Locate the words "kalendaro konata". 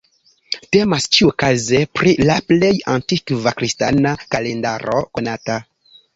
4.35-5.61